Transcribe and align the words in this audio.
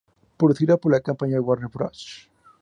Producida 0.37 0.77
por 0.77 0.93
la 0.93 0.99
compañía 0.99 1.39
Warner 1.39 1.69
Bros. 1.71 2.27